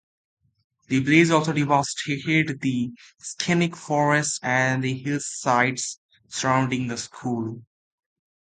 The 0.87 1.01
blaze 1.01 1.29
also 1.29 1.53
devastated 1.53 2.59
the 2.61 2.91
scenic 3.19 3.75
forests 3.75 4.39
and 4.41 4.83
hillsides 4.83 5.99
surrounding 6.27 6.87
the 6.87 6.97
school. 6.97 7.61